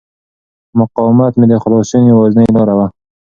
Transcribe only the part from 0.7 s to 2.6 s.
مقاومت مې د خلاصون یوازینۍ